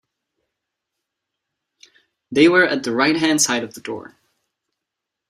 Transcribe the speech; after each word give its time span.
They 2.31 2.49
were 2.49 2.65
at 2.65 2.81
the 2.83 2.91
righthand 2.91 3.39
side 3.39 3.63
of 3.63 3.75
the 3.75 3.81
door. 3.81 4.15